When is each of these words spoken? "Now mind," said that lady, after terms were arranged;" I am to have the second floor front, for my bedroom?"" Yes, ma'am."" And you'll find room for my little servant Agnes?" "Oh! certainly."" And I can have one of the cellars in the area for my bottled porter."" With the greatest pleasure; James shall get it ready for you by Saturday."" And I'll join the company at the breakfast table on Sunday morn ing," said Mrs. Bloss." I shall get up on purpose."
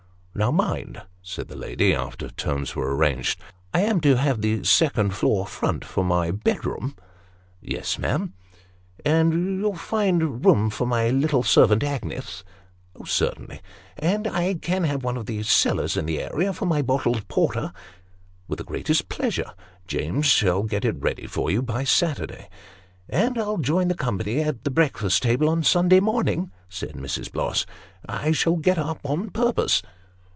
"Now 0.33 0.49
mind," 0.49 1.01
said 1.21 1.49
that 1.49 1.57
lady, 1.59 1.93
after 1.93 2.29
terms 2.29 2.73
were 2.73 2.95
arranged;" 2.95 3.37
I 3.75 3.81
am 3.81 3.99
to 3.99 4.15
have 4.15 4.41
the 4.41 4.63
second 4.63 5.13
floor 5.13 5.45
front, 5.45 5.83
for 5.83 6.05
my 6.05 6.31
bedroom?"" 6.31 6.95
Yes, 7.61 7.99
ma'am."" 7.99 8.33
And 9.05 9.59
you'll 9.59 9.75
find 9.75 10.45
room 10.45 10.69
for 10.69 10.87
my 10.87 11.09
little 11.09 11.43
servant 11.43 11.83
Agnes?" 11.83 12.45
"Oh! 12.99 13.03
certainly."" 13.03 13.59
And 13.97 14.25
I 14.25 14.53
can 14.53 14.85
have 14.85 15.03
one 15.03 15.17
of 15.17 15.25
the 15.25 15.43
cellars 15.43 15.97
in 15.97 16.05
the 16.05 16.21
area 16.21 16.53
for 16.53 16.65
my 16.65 16.81
bottled 16.81 17.27
porter."" 17.27 17.73
With 18.47 18.57
the 18.59 18.63
greatest 18.63 19.09
pleasure; 19.09 19.51
James 19.85 20.27
shall 20.27 20.63
get 20.63 20.85
it 20.85 21.01
ready 21.03 21.27
for 21.27 21.51
you 21.51 21.61
by 21.61 21.83
Saturday."" 21.83 22.47
And 23.09 23.37
I'll 23.37 23.57
join 23.57 23.89
the 23.89 23.95
company 23.95 24.39
at 24.39 24.63
the 24.63 24.71
breakfast 24.71 25.23
table 25.23 25.49
on 25.49 25.61
Sunday 25.63 25.99
morn 25.99 26.29
ing," 26.29 26.51
said 26.69 26.93
Mrs. 26.95 27.29
Bloss." 27.29 27.65
I 28.07 28.31
shall 28.31 28.55
get 28.55 28.77
up 28.77 28.99
on 29.03 29.29
purpose." 29.31 29.83